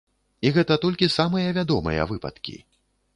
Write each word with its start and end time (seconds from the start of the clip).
І 0.47 0.51
гэта 0.55 0.77
толькі 0.85 1.09
самыя 1.17 1.51
вядомыя 1.57 2.09
выпадкі. 2.13 2.57